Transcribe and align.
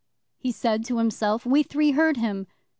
he 0.39 0.51
said 0.51 0.83
to 0.83 0.97
himself. 0.97 1.45
We 1.45 1.61
three 1.61 1.91
heard 1.91 2.17
him. 2.17 2.47